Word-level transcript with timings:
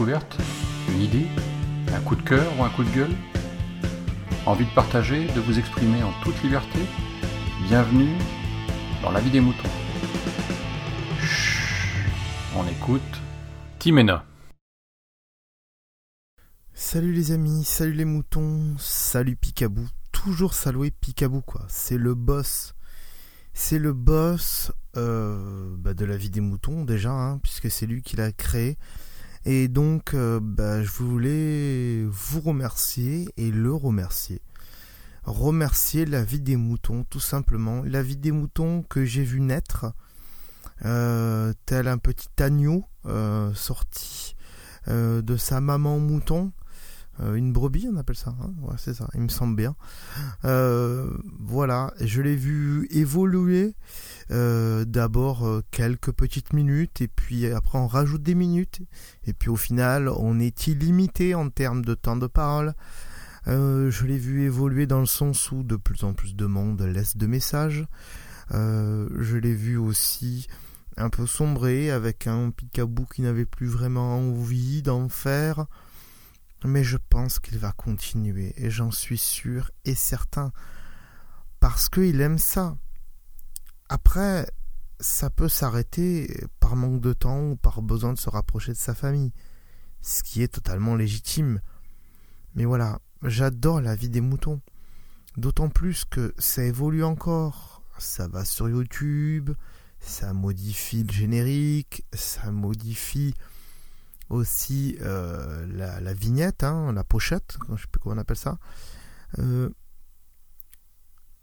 Une 0.00 1.00
idée 1.00 1.26
Un 1.92 2.00
coup 2.02 2.14
de 2.14 2.22
cœur 2.22 2.46
ou 2.56 2.62
un 2.62 2.70
coup 2.70 2.84
de 2.84 2.90
gueule 2.90 3.14
Envie 4.46 4.64
de 4.64 4.70
partager, 4.70 5.26
de 5.26 5.40
vous 5.40 5.58
exprimer 5.58 6.04
en 6.04 6.12
toute 6.22 6.40
liberté 6.44 6.78
Bienvenue 7.66 8.16
dans 9.02 9.10
la 9.10 9.20
vie 9.20 9.30
des 9.30 9.40
moutons. 9.40 9.68
On 12.54 12.64
écoute 12.68 13.02
Timena. 13.80 14.24
Salut 16.74 17.12
les 17.12 17.32
amis, 17.32 17.64
salut 17.64 17.94
les 17.94 18.04
moutons, 18.04 18.76
salut 18.78 19.34
Picabou. 19.34 19.88
Toujours 20.12 20.54
saluer 20.54 20.92
Picabou 20.92 21.40
quoi, 21.40 21.64
c'est 21.66 21.98
le 21.98 22.14
boss. 22.14 22.74
C'est 23.52 23.80
le 23.80 23.92
boss 23.92 24.70
euh, 24.96 25.74
bah, 25.76 25.94
de 25.94 26.04
la 26.04 26.16
vie 26.16 26.30
des 26.30 26.40
moutons 26.40 26.84
déjà, 26.84 27.10
hein, 27.10 27.38
puisque 27.38 27.68
c'est 27.68 27.86
lui 27.86 28.02
qui 28.02 28.14
l'a 28.14 28.30
créé. 28.30 28.78
Et 29.50 29.68
donc, 29.68 30.12
euh, 30.12 30.40
bah, 30.42 30.82
je 30.82 30.90
voulais 30.90 32.04
vous 32.04 32.42
remercier 32.42 33.30
et 33.38 33.50
le 33.50 33.72
remercier. 33.72 34.42
Remercier 35.24 36.04
la 36.04 36.22
vie 36.22 36.42
des 36.42 36.56
moutons, 36.56 37.04
tout 37.08 37.18
simplement. 37.18 37.82
La 37.82 38.02
vie 38.02 38.18
des 38.18 38.30
moutons 38.30 38.82
que 38.82 39.06
j'ai 39.06 39.22
vu 39.24 39.40
naître, 39.40 39.86
euh, 40.84 41.54
tel 41.64 41.88
un 41.88 41.96
petit 41.96 42.28
agneau 42.38 42.84
sorti 43.54 44.36
de 44.86 45.36
sa 45.38 45.62
maman 45.62 45.98
mouton. 45.98 46.52
Une 47.20 47.52
brebis, 47.52 47.88
on 47.92 47.96
appelle 47.96 48.16
ça. 48.16 48.34
Hein 48.40 48.52
c'est 48.76 48.94
ça, 48.94 49.08
il 49.14 49.20
me 49.20 49.28
semble 49.28 49.56
bien. 49.56 49.74
voilà, 50.42 51.92
je 52.00 52.22
l'ai 52.22 52.36
vu 52.36 52.86
évoluer 52.90 53.74
euh, 54.30 54.84
d'abord 54.84 55.46
euh, 55.46 55.62
quelques 55.70 56.12
petites 56.12 56.52
minutes 56.52 57.00
et 57.00 57.08
puis 57.08 57.46
après 57.46 57.78
on 57.78 57.86
rajoute 57.86 58.22
des 58.22 58.34
minutes 58.34 58.82
et 59.26 59.32
puis 59.32 59.48
au 59.48 59.56
final 59.56 60.10
on 60.10 60.38
est 60.38 60.66
illimité 60.66 61.34
en 61.34 61.48
termes 61.48 61.82
de 61.82 61.94
temps 61.94 62.16
de 62.16 62.26
parole. 62.26 62.74
Euh, 63.46 63.90
je 63.90 64.04
l'ai 64.04 64.18
vu 64.18 64.42
évoluer 64.42 64.86
dans 64.86 65.00
le 65.00 65.06
sens 65.06 65.50
où 65.50 65.62
de 65.62 65.76
plus 65.76 66.04
en 66.04 66.12
plus 66.12 66.36
de 66.36 66.44
monde 66.44 66.82
laisse 66.82 67.16
de 67.16 67.26
messages. 67.26 67.86
je 68.50 69.36
l'ai 69.36 69.54
vu 69.54 69.78
aussi 69.78 70.46
un 70.98 71.08
peu 71.08 71.26
sombrer 71.26 71.90
avec 71.90 72.26
un 72.26 72.50
picabou 72.50 73.06
qui 73.06 73.22
n'avait 73.22 73.46
plus 73.46 73.66
vraiment 73.68 74.16
envie 74.16 74.82
d'en 74.82 75.08
faire. 75.08 75.66
Mais 76.64 76.82
je 76.82 76.96
pense 76.96 77.38
qu'il 77.38 77.58
va 77.58 77.72
continuer 77.72 78.52
et 78.56 78.70
j'en 78.70 78.90
suis 78.90 79.18
sûr 79.18 79.70
et 79.84 79.94
certain 79.94 80.52
parce 81.60 81.88
qu'il 81.88 82.20
aime 82.20 82.38
ça. 82.38 82.76
Après, 83.88 84.50
ça 85.00 85.30
peut 85.30 85.48
s'arrêter 85.48 86.44
par 86.60 86.76
manque 86.76 87.00
de 87.00 87.12
temps 87.12 87.50
ou 87.50 87.56
par 87.56 87.82
besoin 87.82 88.12
de 88.12 88.18
se 88.18 88.28
rapprocher 88.28 88.72
de 88.72 88.76
sa 88.76 88.94
famille, 88.94 89.32
ce 90.02 90.22
qui 90.22 90.42
est 90.42 90.48
totalement 90.48 90.96
légitime. 90.96 91.60
Mais 92.54 92.64
voilà, 92.64 92.98
j'adore 93.22 93.80
la 93.80 93.94
vie 93.94 94.08
des 94.08 94.20
moutons. 94.20 94.60
D'autant 95.36 95.68
plus 95.68 96.04
que 96.04 96.34
ça 96.38 96.64
évolue 96.64 97.04
encore. 97.04 97.82
Ça 97.98 98.28
va 98.28 98.44
sur 98.44 98.68
YouTube, 98.68 99.50
ça 100.00 100.32
modifie 100.32 101.02
le 101.02 101.12
générique, 101.12 102.04
ça 102.12 102.50
modifie 102.50 103.34
aussi 104.30 104.96
euh, 105.00 105.66
la, 105.66 106.14
vignette, 106.14 106.64
hein, 106.64 106.92
la 106.92 107.04
pochette, 107.04 107.56
je 107.70 107.80
sais 107.80 107.88
plus 107.90 108.00
comment 108.00 108.16
on 108.16 108.18
appelle 108.18 108.36
ça. 108.36 108.58
Euh, 109.38 109.70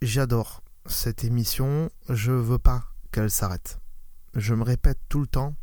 j'adore 0.01 0.63
cette 0.85 1.23
émission, 1.23 1.89
je 2.09 2.31
veux 2.31 2.59
pas 2.59 2.85
qu'elle 3.11 3.31
s'arrête. 3.31 3.79
Je 4.35 4.53
me 4.53 4.63
répète 4.63 4.99
tout 5.09 5.19
le 5.19 5.27
temps, 5.27 5.55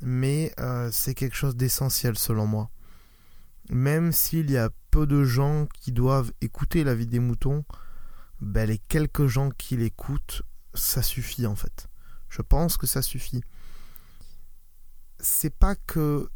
mais 0.00 0.52
euh, 0.60 0.90
c'est 0.92 1.14
quelque 1.14 1.36
chose 1.36 1.56
d'essentiel 1.56 2.16
selon 2.18 2.46
moi. 2.46 2.70
Même 3.70 4.12
s'il 4.12 4.50
y 4.50 4.56
a 4.58 4.70
peu 4.90 5.06
de 5.06 5.24
gens 5.24 5.66
qui 5.74 5.90
doivent 5.90 6.32
écouter 6.40 6.84
la 6.84 6.94
vie 6.94 7.06
des 7.06 7.18
moutons, 7.18 7.64
ben 8.40 8.68
les 8.68 8.78
quelques 8.78 9.26
gens 9.26 9.50
qui 9.50 9.76
l'écoutent, 9.76 10.42
ça 10.74 11.02
suffit 11.02 11.46
en 11.46 11.56
fait. 11.56 11.88
Je 12.28 12.42
pense 12.42 12.76
que 12.76 12.86
ça 12.86 13.02
suffit. 13.02 13.42
C'est 15.28 15.50
pas 15.50 15.74
que 15.74 16.30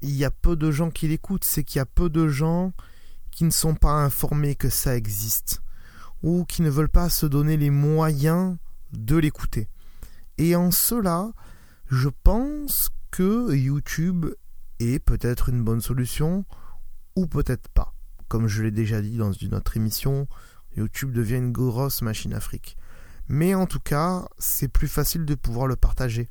il 0.00 0.16
y 0.16 0.24
a 0.24 0.30
peu 0.30 0.56
de 0.56 0.70
gens 0.70 0.90
qui 0.90 1.06
l'écoutent, 1.06 1.44
c'est 1.44 1.62
qu'il 1.62 1.78
y 1.78 1.82
a 1.82 1.86
peu 1.86 2.08
de 2.08 2.26
gens 2.26 2.72
qui 3.30 3.44
ne 3.44 3.50
sont 3.50 3.74
pas 3.74 3.92
informés 3.92 4.54
que 4.54 4.70
ça 4.70 4.96
existe 4.96 5.60
ou 6.22 6.46
qui 6.46 6.62
ne 6.62 6.70
veulent 6.70 6.88
pas 6.88 7.10
se 7.10 7.26
donner 7.26 7.58
les 7.58 7.68
moyens 7.68 8.56
de 8.92 9.18
l'écouter. 9.18 9.68
Et 10.38 10.56
en 10.56 10.70
cela, 10.70 11.32
je 11.90 12.08
pense 12.08 12.88
que 13.10 13.54
YouTube 13.54 14.26
est 14.78 15.00
peut-être 15.00 15.50
une 15.50 15.62
bonne 15.62 15.82
solution 15.82 16.46
ou 17.16 17.26
peut-être 17.26 17.68
pas. 17.68 17.94
Comme 18.28 18.48
je 18.48 18.62
l'ai 18.62 18.70
déjà 18.70 19.02
dit 19.02 19.18
dans 19.18 19.32
une 19.32 19.54
autre 19.54 19.76
émission, 19.76 20.26
YouTube 20.78 21.12
devient 21.12 21.36
une 21.36 21.52
grosse 21.52 22.00
machine 22.00 22.32
afrique. 22.32 22.78
Mais 23.28 23.54
en 23.54 23.66
tout 23.66 23.80
cas, 23.80 24.26
c'est 24.38 24.68
plus 24.68 24.88
facile 24.88 25.26
de 25.26 25.34
pouvoir 25.34 25.66
le 25.66 25.76
partager. 25.76 26.30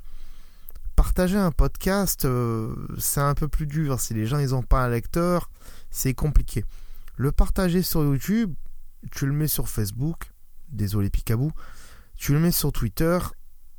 Partager 0.99 1.37
un 1.37 1.51
podcast, 1.51 2.25
euh, 2.25 2.75
c'est 2.97 3.21
un 3.21 3.33
peu 3.33 3.47
plus 3.47 3.67
dur. 3.67 4.01
Si 4.01 4.13
les 4.13 4.25
gens 4.25 4.37
n'ont 4.37 4.63
pas 4.63 4.83
un 4.83 4.89
lecteur, 4.89 5.49
c'est 5.89 6.13
compliqué. 6.13 6.65
Le 7.15 7.31
partager 7.31 7.83
sur 7.83 8.03
YouTube, 8.03 8.53
tu 9.09 9.25
le 9.25 9.31
mets 9.31 9.47
sur 9.47 9.69
Facebook, 9.69 10.33
désolé 10.73 11.09
Picabou, 11.09 11.53
tu 12.17 12.33
le 12.33 12.39
mets 12.39 12.51
sur 12.51 12.73
Twitter, 12.73 13.17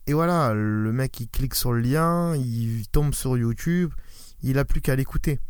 et 0.06 0.14
voilà, 0.14 0.54
le 0.54 0.92
mec 0.94 1.20
il 1.20 1.28
clique 1.28 1.54
sur 1.54 1.74
le 1.74 1.80
lien, 1.80 2.34
il 2.36 2.88
tombe 2.88 3.12
sur 3.12 3.36
YouTube, 3.36 3.92
il 4.42 4.58
a 4.58 4.64
plus 4.64 4.80
qu'à 4.80 4.96
l'écouter. 4.96 5.40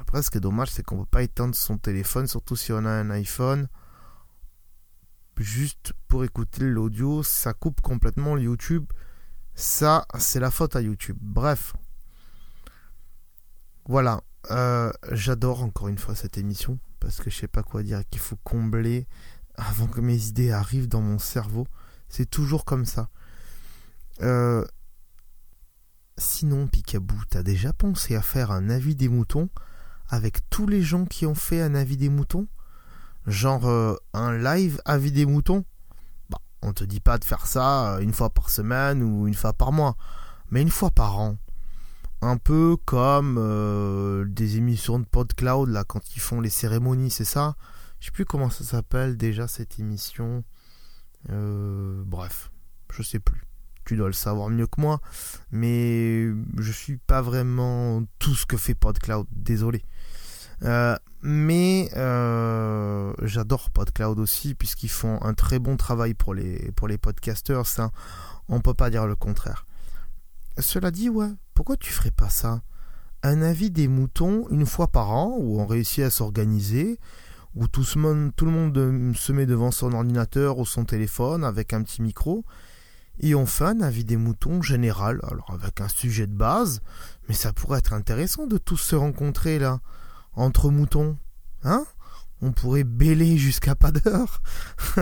Après, 0.00 0.22
ce 0.22 0.30
qui 0.30 0.38
est 0.38 0.40
dommage, 0.40 0.70
c'est 0.70 0.82
qu'on 0.82 1.00
peut 1.00 1.04
pas 1.10 1.22
éteindre 1.22 1.54
son 1.54 1.76
téléphone, 1.76 2.26
surtout 2.26 2.56
si 2.56 2.72
on 2.72 2.86
a 2.86 2.90
un 2.90 3.10
iPhone. 3.10 3.68
Juste 5.36 5.92
pour 6.08 6.24
écouter 6.24 6.62
l'audio, 6.64 7.22
ça 7.22 7.52
coupe 7.52 7.82
complètement 7.82 8.38
YouTube. 8.38 8.86
Ça, 9.58 10.06
c'est 10.20 10.38
la 10.38 10.52
faute 10.52 10.76
à 10.76 10.80
YouTube. 10.80 11.18
Bref. 11.20 11.74
Voilà. 13.86 14.22
Euh, 14.52 14.92
j'adore 15.10 15.64
encore 15.64 15.88
une 15.88 15.98
fois 15.98 16.14
cette 16.14 16.38
émission 16.38 16.78
parce 17.00 17.18
que 17.18 17.28
je 17.28 17.38
sais 17.38 17.48
pas 17.48 17.64
quoi 17.64 17.82
dire, 17.82 18.02
qu'il 18.08 18.20
faut 18.20 18.38
combler 18.44 19.08
avant 19.56 19.88
que 19.88 20.00
mes 20.00 20.28
idées 20.28 20.52
arrivent 20.52 20.86
dans 20.86 21.00
mon 21.00 21.18
cerveau. 21.18 21.66
C'est 22.08 22.30
toujours 22.30 22.64
comme 22.64 22.86
ça. 22.86 23.10
Euh, 24.22 24.64
sinon, 26.18 26.68
Picabou, 26.68 27.20
t'as 27.28 27.42
déjà 27.42 27.72
pensé 27.72 28.14
à 28.14 28.22
faire 28.22 28.52
un 28.52 28.70
avis 28.70 28.94
des 28.94 29.08
moutons 29.08 29.48
avec 30.08 30.48
tous 30.50 30.68
les 30.68 30.82
gens 30.82 31.04
qui 31.04 31.26
ont 31.26 31.34
fait 31.34 31.60
un 31.60 31.74
avis 31.74 31.96
des 31.96 32.10
moutons? 32.10 32.46
Genre 33.26 33.66
euh, 33.66 33.96
un 34.12 34.38
live 34.38 34.80
avis 34.84 35.10
des 35.10 35.26
moutons? 35.26 35.64
On 36.62 36.72
te 36.72 36.84
dit 36.84 37.00
pas 37.00 37.18
de 37.18 37.24
faire 37.24 37.46
ça 37.46 37.94
euh, 37.94 37.98
une 38.00 38.12
fois 38.12 38.30
par 38.30 38.50
semaine 38.50 39.02
ou 39.02 39.26
une 39.26 39.34
fois 39.34 39.52
par 39.52 39.72
mois, 39.72 39.96
mais 40.50 40.62
une 40.62 40.70
fois 40.70 40.90
par 40.90 41.18
an 41.18 41.36
un 42.20 42.36
peu 42.36 42.76
comme 42.84 43.36
euh, 43.38 44.24
des 44.24 44.56
émissions 44.56 44.98
de 44.98 45.04
PodCloud 45.04 45.68
là 45.68 45.84
quand 45.84 46.16
ils 46.16 46.20
font 46.20 46.40
les 46.40 46.50
cérémonies, 46.50 47.10
c'est 47.10 47.24
ça? 47.24 47.56
Je 48.00 48.06
sais 48.06 48.12
plus 48.12 48.24
comment 48.24 48.50
ça 48.50 48.64
s'appelle 48.64 49.16
déjà 49.16 49.48
cette 49.48 49.78
émission. 49.78 50.44
Euh, 51.30 52.02
bref, 52.04 52.50
je 52.92 53.02
sais 53.02 53.18
plus. 53.18 53.42
Tu 53.84 53.96
dois 53.96 54.08
le 54.08 54.12
savoir 54.12 54.50
mieux 54.50 54.66
que 54.66 54.80
moi, 54.80 55.00
mais 55.50 56.28
je 56.58 56.72
suis 56.72 56.98
pas 56.98 57.22
vraiment 57.22 58.02
tout 58.18 58.34
ce 58.34 58.46
que 58.46 58.56
fait 58.56 58.74
PodCloud. 58.74 59.26
Désolé. 59.32 59.82
Euh, 60.64 60.96
mais 61.22 61.90
j'adore 63.22 63.70
PodCloud 63.70 64.18
aussi 64.18 64.54
puisqu'ils 64.54 64.90
font 64.90 65.20
un 65.22 65.34
très 65.34 65.58
bon 65.58 65.76
travail 65.76 66.14
pour 66.14 66.34
les 66.34 66.72
pour 66.72 66.88
les 66.88 66.98
podcasters. 66.98 67.66
Ça, 67.66 67.90
on 68.48 68.60
peut 68.60 68.74
pas 68.74 68.90
dire 68.90 69.06
le 69.06 69.16
contraire. 69.16 69.66
Cela 70.58 70.90
dit, 70.90 71.08
ouais, 71.08 71.30
pourquoi 71.54 71.76
tu 71.76 71.92
ferais 71.92 72.10
pas 72.10 72.28
ça? 72.28 72.62
Un 73.22 73.42
avis 73.42 73.70
des 73.70 73.88
moutons 73.88 74.46
une 74.50 74.66
fois 74.66 74.88
par 74.88 75.10
an, 75.10 75.36
où 75.38 75.60
on 75.60 75.66
réussit 75.66 76.04
à 76.04 76.10
s'organiser, 76.10 76.98
où 77.54 77.66
tout, 77.66 77.84
tout 77.84 78.44
le 78.44 78.50
monde 78.50 79.14
se 79.16 79.32
met 79.32 79.46
devant 79.46 79.70
son 79.70 79.92
ordinateur 79.92 80.58
ou 80.58 80.66
son 80.66 80.84
téléphone 80.84 81.44
avec 81.44 81.72
un 81.72 81.82
petit 81.82 82.02
micro, 82.02 82.44
et 83.20 83.34
on 83.34 83.46
fait 83.46 83.64
un 83.64 83.80
avis 83.80 84.04
des 84.04 84.16
moutons 84.16 84.62
général, 84.62 85.20
alors 85.24 85.50
avec 85.52 85.80
un 85.80 85.88
sujet 85.88 86.26
de 86.26 86.34
base, 86.34 86.80
mais 87.28 87.34
ça 87.34 87.52
pourrait 87.52 87.80
être 87.80 87.92
intéressant 87.92 88.46
de 88.46 88.58
tous 88.58 88.76
se 88.76 88.94
rencontrer 88.94 89.58
là, 89.58 89.80
entre 90.38 90.70
moutons, 90.70 91.18
hein? 91.64 91.84
On 92.40 92.52
pourrait 92.52 92.84
bêler 92.84 93.36
jusqu'à 93.36 93.74
pas 93.74 93.90
d'heure. 93.90 94.40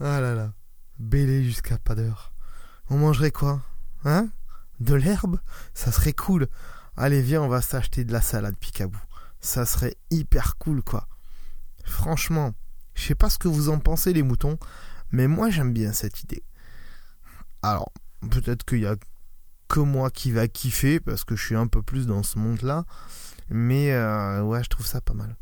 ah 0.00 0.20
là 0.20 0.34
là, 0.34 0.52
bêler 0.98 1.42
jusqu'à 1.42 1.78
pas 1.78 1.94
d'heure. 1.94 2.34
On 2.90 2.98
mangerait 2.98 3.30
quoi? 3.30 3.62
Hein? 4.04 4.28
De 4.80 4.94
l'herbe? 4.94 5.40
Ça 5.72 5.90
serait 5.90 6.12
cool. 6.12 6.48
Allez, 6.96 7.22
viens, 7.22 7.42
on 7.42 7.48
va 7.48 7.62
s'acheter 7.62 8.04
de 8.04 8.12
la 8.12 8.20
salade 8.20 8.56
picabou. 8.56 9.00
Ça 9.40 9.64
serait 9.64 9.96
hyper 10.10 10.58
cool, 10.58 10.82
quoi. 10.82 11.08
Franchement, 11.84 12.52
je 12.94 13.04
sais 13.06 13.14
pas 13.14 13.30
ce 13.30 13.38
que 13.38 13.48
vous 13.48 13.70
en 13.70 13.78
pensez, 13.78 14.12
les 14.12 14.22
moutons, 14.22 14.58
mais 15.10 15.28
moi 15.28 15.48
j'aime 15.48 15.72
bien 15.72 15.94
cette 15.94 16.22
idée. 16.22 16.42
Alors, 17.62 17.90
peut-être 18.30 18.66
qu'il 18.66 18.80
y 18.80 18.86
a 18.86 18.96
que 19.68 19.80
moi 19.80 20.10
qui 20.10 20.32
va 20.32 20.48
kiffer 20.48 20.98
parce 20.98 21.24
que 21.24 21.36
je 21.36 21.44
suis 21.44 21.54
un 21.54 21.66
peu 21.66 21.82
plus 21.82 22.06
dans 22.06 22.22
ce 22.22 22.38
monde-là. 22.38 22.84
Mais 23.50 23.92
euh, 23.92 24.42
ouais, 24.42 24.62
je 24.62 24.68
trouve 24.68 24.86
ça 24.86 25.00
pas 25.00 25.14
mal. 25.14 25.36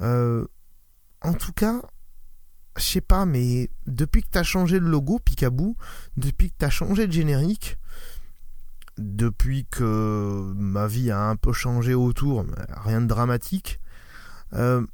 Euh, 0.00 0.46
en 1.22 1.32
tout 1.32 1.52
cas, 1.52 1.82
je 2.76 2.82
sais 2.82 3.00
pas, 3.00 3.26
mais 3.26 3.70
depuis 3.86 4.22
que 4.22 4.28
t'as 4.30 4.42
changé 4.42 4.78
le 4.78 4.88
logo 4.88 5.18
Picaboo, 5.18 5.76
depuis 6.16 6.50
que 6.50 6.56
t'as 6.58 6.70
changé 6.70 7.06
de 7.06 7.12
générique, 7.12 7.78
depuis 8.98 9.66
que 9.70 10.52
ma 10.56 10.86
vie 10.86 11.10
a 11.10 11.20
un 11.20 11.36
peu 11.36 11.52
changé 11.52 11.94
autour, 11.94 12.44
rien 12.84 13.00
de 13.00 13.06
dramatique, 13.06 13.80
euh, 14.52 14.84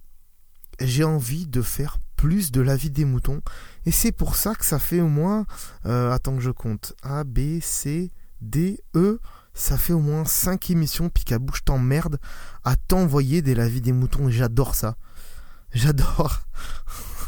j'ai 0.80 1.04
envie 1.04 1.46
de 1.46 1.62
faire 1.62 1.98
plus 2.16 2.52
de 2.52 2.60
la 2.62 2.76
vie 2.76 2.90
des 2.90 3.04
moutons. 3.04 3.42
Et 3.84 3.90
c'est 3.90 4.12
pour 4.12 4.36
ça 4.36 4.54
que 4.54 4.64
ça 4.64 4.78
fait 4.78 5.00
au 5.00 5.08
moins, 5.08 5.44
attends 5.84 6.36
que 6.36 6.42
je 6.42 6.50
compte, 6.50 6.94
A, 7.02 7.24
B, 7.24 7.60
C, 7.60 8.10
D, 8.44 8.80
E, 8.94 9.20
ça 9.54 9.76
fait 9.78 9.92
au 9.92 10.00
moins 10.00 10.24
5 10.24 10.70
émissions 10.70 11.08
Picaboo, 11.08 11.54
je 11.54 11.62
t'emmerde 11.62 12.18
à 12.64 12.76
t'envoyer 12.76 13.42
des 13.42 13.54
la 13.54 13.68
vie 13.68 13.80
des 13.80 13.92
moutons. 13.92 14.28
J'adore 14.28 14.74
ça. 14.74 14.96
J'adore. 15.72 16.40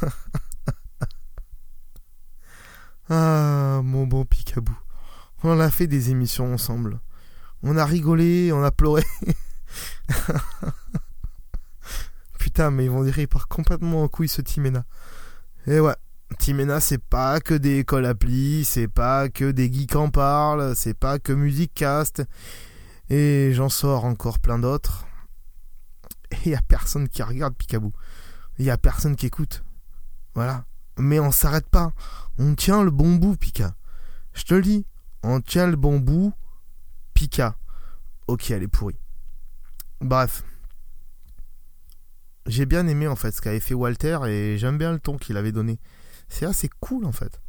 ah, 3.11 3.81
mon 3.83 4.07
bon 4.07 4.25
Picaboo. 4.25 4.77
On 5.43 5.61
a 5.61 5.71
fait 5.71 5.87
des 5.87 6.11
émissions 6.11 6.53
ensemble. 6.53 7.01
On 7.63 7.77
a 7.77 7.85
rigolé, 7.85 8.53
on 8.53 8.63
a 8.63 8.71
pleuré. 8.71 9.05
Putain, 12.39 12.71
mais 12.71 12.85
ils 12.87 12.91
vont 12.91 13.05
dire 13.05 13.19
il 13.19 13.29
part 13.29 13.49
complètement 13.49 14.03
en 14.03 14.09
couille 14.09 14.29
ce 14.29 14.43
Timena. 14.43 14.85
Et 15.67 15.81
ouais, 15.81 15.97
Timena 16.39 16.81
c'est 16.81 17.03
pas 17.03 17.41
que 17.41 17.55
des 17.55 17.79
écoles 17.79 18.07
appli, 18.07 18.65
c'est 18.65 18.89
pas 18.89 19.29
que 19.29 19.51
des 19.51 19.73
geeks 19.73 19.97
en 19.97 20.11
parlent, 20.11 20.75
c'est 20.77 20.95
pas 20.95 21.19
que 21.19 21.33
Music 21.33 21.73
Cast. 21.75 22.23
Et 23.09 23.53
j'en 23.55 23.69
sors 23.69 24.05
encore 24.05 24.41
plein 24.41 24.59
d'autres. 24.59 25.07
Et 26.45 26.51
y 26.51 26.55
a 26.55 26.63
personne 26.63 27.09
qui 27.09 27.23
regarde 27.23 27.55
Picaboo. 27.55 27.93
Il 28.59 28.65
y 28.65 28.71
a 28.71 28.79
personne 28.79 29.17
qui 29.17 29.27
écoute. 29.27 29.65
Voilà. 30.35 30.65
Mais 30.99 31.21
on 31.21 31.31
s'arrête 31.31 31.69
pas. 31.69 31.93
On 32.39 32.55
tient 32.55 32.83
le 32.83 32.91
bon 32.91 33.17
bout, 33.17 33.37
Pika. 33.37 33.75
Je 34.33 34.45
te 34.45 34.55
le 34.55 34.63
dis. 34.63 34.87
On 35.23 35.41
tient 35.41 35.67
le 35.67 35.77
bon 35.77 35.99
bout. 35.99 36.33
Pika. 37.15 37.57
Ok, 38.27 38.51
elle 38.51 38.63
est 38.63 38.69
pourrie. 38.69 38.99
Bref. 40.01 40.43
J'ai 42.47 42.67
bien 42.67 42.87
aimé 42.87 43.09
en 43.09 43.17
fait 43.17 43.33
ce 43.33 43.41
qu'avait 43.41 43.61
fait 43.61 43.75
Walter 43.75 44.19
et 44.27 44.57
j'aime 44.59 44.79
bien 44.79 44.93
le 44.93 45.01
ton 45.01 45.17
qu'il 45.17 45.37
avait 45.37 45.53
donné. 45.53 45.79
C'est 46.29 46.47
assez 46.47 46.69
cool 46.81 47.05
en 47.05 47.13
fait. 47.13 47.41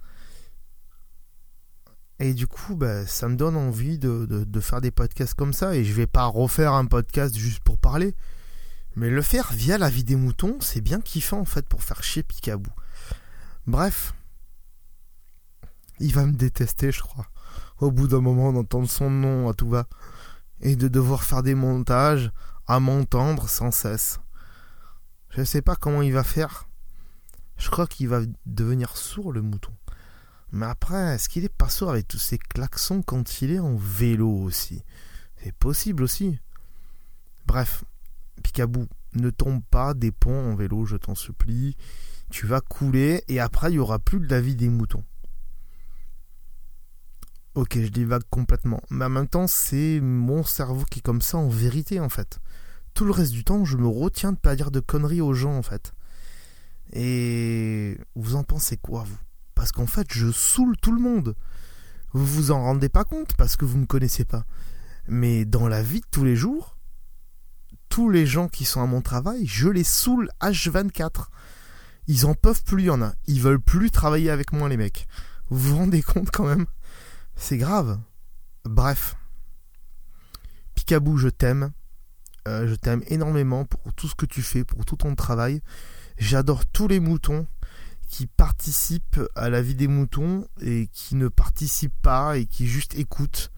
Et 2.20 2.34
du 2.34 2.48
coup, 2.48 2.76
bah, 2.76 3.06
ça 3.06 3.28
me 3.28 3.36
donne 3.36 3.56
envie 3.56 4.00
de, 4.00 4.60
faire 4.60 4.82
des 4.82 4.92
podcasts 4.92 5.36
comme 5.36 5.54
ça. 5.54 5.76
Et 5.76 5.84
je 5.84 5.94
vais 5.94 6.08
pas 6.08 6.26
refaire 6.26 6.74
un 6.74 6.86
podcast 6.86 7.36
juste 7.38 7.60
pour 7.60 7.78
parler. 7.78 8.16
Mais 8.96 9.10
le 9.10 9.22
faire 9.22 9.54
via 9.54 9.78
la 9.78 9.90
vie 9.90 10.04
des 10.04 10.16
moutons, 10.16 10.58
c'est 10.60 10.82
bien 10.82 11.00
kiffant 11.00 11.40
en 11.40 11.46
fait 11.46 11.68
pour 11.68 11.84
faire 11.84 12.04
chier 12.04 12.24
Picabou. 12.24 12.72
Bref. 13.68 14.14
Il 16.00 16.14
va 16.14 16.26
me 16.26 16.34
détester, 16.34 16.92
je 16.92 17.02
crois. 17.02 17.28
Au 17.80 17.92
bout 17.92 18.08
d'un 18.08 18.22
moment 18.22 18.52
d'entendre 18.52 18.90
son 18.90 19.12
nom 19.12 19.50
à 19.50 19.54
tout 19.54 19.70
va. 19.70 19.88
Et 20.62 20.76
de 20.76 20.88
devoir 20.88 21.24
faire 21.24 21.44
des 21.44 21.54
montages 21.54 22.32
à 22.66 22.80
m'entendre 22.80 23.48
sans 23.48 23.70
cesse. 23.70 24.20
Je 25.30 25.44
sais 25.44 25.62
pas 25.62 25.76
comment 25.76 26.02
il 26.02 26.14
va 26.14 26.24
faire. 26.24 26.67
Je 27.68 27.72
crois 27.74 27.86
qu'il 27.86 28.08
va 28.08 28.22
devenir 28.46 28.96
sourd 28.96 29.34
le 29.34 29.42
mouton. 29.42 29.74
Mais 30.54 30.66
après, 30.66 31.16
est-ce 31.16 31.28
qu'il 31.28 31.44
est 31.44 31.54
pas 31.54 31.68
sourd 31.68 31.90
avec 31.90 32.08
tous 32.08 32.18
ces 32.18 32.38
klaxons 32.38 33.02
quand 33.02 33.42
il 33.42 33.52
est 33.52 33.60
en 33.60 33.76
vélo 33.76 34.30
aussi? 34.30 34.84
C'est 35.36 35.52
possible 35.52 36.04
aussi. 36.04 36.40
Bref, 37.46 37.84
Picabou, 38.42 38.88
ne 39.16 39.30
tombe 39.32 39.62
pas 39.70 39.94
des 39.94 40.14
ponts 40.14 40.54
en 40.54 40.56
vélo, 40.56 40.86
je 40.86 40.96
t'en 40.96 41.14
supplie. 41.14 41.76
Tu 42.30 42.48
vas 42.48 42.62
couler 42.62 43.26
et 43.28 43.42
après 43.42 43.68
il 43.70 43.74
n'y 43.74 43.80
aura 43.80 44.00
plus 44.00 44.22
de 44.22 44.30
la 44.30 44.40
vie 44.40 44.56
des 44.56 44.70
moutons. 44.70 45.04
Ok, 47.54 47.78
je 47.78 47.90
divague 47.90 48.24
complètement. 48.30 48.82
Mais 48.90 49.04
en 49.04 49.10
même 49.10 49.28
temps, 49.28 49.48
c'est 49.48 50.00
mon 50.00 50.44
cerveau 50.44 50.86
qui 50.90 51.00
est 51.00 51.02
comme 51.02 51.22
ça 51.22 51.38
en 51.38 51.50
vérité 51.50 52.00
en 52.00 52.08
fait. 52.08 52.40
Tout 52.94 53.04
le 53.04 53.12
reste 53.12 53.34
du 53.34 53.44
temps, 53.44 53.66
je 53.66 53.76
me 53.76 53.90
retiens 53.90 54.32
de 54.32 54.38
pas 54.38 54.56
dire 54.56 54.72
de 54.72 54.80
conneries 54.80 55.20
aux 55.20 55.34
gens 55.34 55.58
en 55.58 55.64
fait. 55.64 55.92
Et 56.94 57.98
vous 58.16 58.36
en 58.36 58.44
pensez 58.44 58.78
quoi 58.78 59.04
vous? 59.04 59.18
Parce 59.56 59.72
qu'en 59.72 59.88
fait, 59.88 60.08
je 60.12 60.32
saoule 60.32 60.78
tout 60.78 60.92
le 60.92 61.02
monde. 61.02 61.36
Vous 62.14 62.26
vous 62.26 62.52
en 62.52 62.62
rendez 62.62 62.90
pas 62.90 63.04
compte 63.04 63.36
parce 63.36 63.56
que 63.56 63.66
vous 63.66 63.78
me 63.78 63.86
connaissez 63.86 64.26
pas. 64.26 64.46
Mais 65.08 65.46
dans 65.46 65.68
la 65.68 65.84
vie 65.84 66.02
de 66.02 66.06
tous 66.12 66.24
les 66.24 66.36
jours, 66.36 66.78
tous 67.90 68.10
les 68.10 68.26
gens 68.26 68.48
qui 68.48 68.66
sont 68.66 68.82
à 68.82 68.86
mon 68.86 69.02
travail, 69.02 69.46
je 69.46 69.70
les 69.70 69.84
saoule 69.84 70.30
H24. 70.42 71.28
Ils 72.08 72.26
en 72.26 72.36
peuvent 72.36 72.64
plus, 72.64 72.84
y 72.84 72.90
en 72.90 73.02
a. 73.02 73.14
Ils 73.26 73.42
veulent 73.42 73.62
plus 73.62 73.92
travailler 73.92 74.30
avec 74.30 74.54
moi, 74.54 74.70
les 74.70 74.78
mecs. 74.78 75.08
Vous 75.50 75.72
vous 75.72 75.78
rendez 75.78 76.02
compte 76.02 76.32
quand 76.32 76.46
même? 76.46 76.66
C'est 77.36 77.58
grave. 77.58 78.00
Bref. 78.64 79.16
Picabou, 80.76 81.18
je 81.18 81.30
t'aime. 81.30 81.72
Euh, 82.48 82.68
je 82.68 82.76
t'aime 82.76 83.04
énormément 83.08 83.66
pour 83.66 83.94
tout 83.94 84.08
ce 84.08 84.16
que 84.16 84.26
tu 84.26 84.42
fais, 84.42 84.64
pour 84.64 84.86
tout 84.86 84.96
ton 84.96 85.16
travail. 85.16 85.62
J'adore 86.18 86.66
tous 86.66 86.88
les 86.88 87.00
moutons 87.00 87.48
qui 88.10 88.26
participent 88.26 89.22
à 89.36 89.50
la 89.50 89.62
vie 89.62 89.76
des 89.76 89.88
moutons 89.88 90.48
et 90.62 90.88
qui 90.92 91.16
ne 91.16 91.28
participent 91.28 92.02
pas 92.02 92.38
et 92.38 92.46
qui 92.46 92.68
juste 92.68 92.98
écoutent 92.98 93.52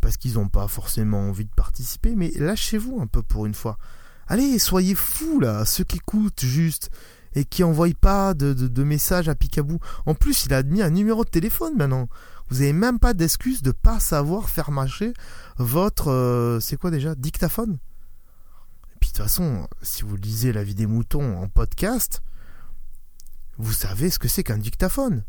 parce 0.00 0.16
qu'ils 0.16 0.34
n'ont 0.34 0.48
pas 0.48 0.68
forcément 0.68 1.28
envie 1.28 1.44
de 1.44 1.54
participer, 1.54 2.14
mais 2.16 2.32
lâchez-vous 2.34 3.00
un 3.00 3.06
peu 3.06 3.22
pour 3.22 3.46
une 3.46 3.54
fois. 3.54 3.78
Allez, 4.26 4.58
soyez 4.58 4.94
fous 4.94 5.40
là, 5.40 5.64
ceux 5.64 5.84
qui 5.84 5.96
écoutent 5.96 6.44
juste 6.44 6.90
et 7.34 7.44
qui 7.44 7.64
envoient 7.64 7.88
pas 7.98 8.34
de, 8.34 8.82
messages 8.82 9.28
à 9.28 9.34
Picabou. 9.34 9.78
En 10.04 10.14
plus, 10.14 10.44
il 10.44 10.52
a 10.52 10.62
mis 10.62 10.82
un 10.82 10.90
numéro 10.90 11.24
de 11.24 11.30
téléphone 11.30 11.76
maintenant. 11.76 12.08
Vous 12.48 12.58
n'avez 12.58 12.72
même 12.72 12.98
pas 12.98 13.14
d'excuse 13.14 13.62
de 13.62 13.70
pas 13.70 14.00
savoir 14.00 14.50
faire 14.50 14.70
marcher 14.70 15.14
votre 15.56 16.10
euh, 16.10 16.60
c'est 16.60 16.76
quoi 16.76 16.90
déjà 16.90 17.14
dictaphone? 17.14 17.78
De 19.12 19.18
toute 19.18 19.26
façon, 19.26 19.68
si 19.82 20.04
vous 20.04 20.16
lisez 20.16 20.54
la 20.54 20.64
vie 20.64 20.74
des 20.74 20.86
moutons 20.86 21.36
en 21.36 21.46
podcast, 21.46 22.22
vous 23.58 23.74
savez 23.74 24.08
ce 24.08 24.18
que 24.18 24.26
c'est 24.26 24.42
qu'un 24.42 24.56
dictaphone. 24.56 25.26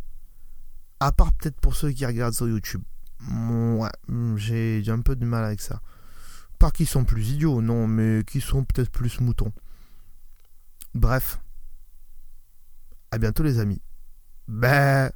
À 1.01 1.11
part 1.11 1.33
peut-être 1.33 1.59
pour 1.59 1.75
ceux 1.75 1.91
qui 1.91 2.05
regardent 2.05 2.33
sur 2.33 2.47
YouTube. 2.47 2.81
Ouais, 3.29 3.89
j'ai 4.37 4.85
un 4.87 5.01
peu 5.01 5.17
de 5.17 5.25
mal 5.25 5.43
avec 5.43 5.59
ça. 5.59 5.81
Pas 6.59 6.71
qu'ils 6.71 6.87
sont 6.87 7.03
plus 7.03 7.31
idiots, 7.31 7.61
non, 7.61 7.85
mais 7.87 8.23
qu'ils 8.23 8.41
sont 8.41 8.63
peut-être 8.63 8.89
plus 8.89 9.19
moutons. 9.19 9.51
Bref. 10.95 11.41
À 13.11 13.17
bientôt 13.17 13.43
les 13.43 13.59
amis. 13.59 13.81
Ben. 14.47 15.11